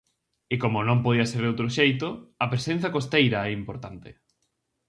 [0.53, 2.07] E como non podía ser doutro xeito,
[2.43, 4.09] a presenza costeira é importante.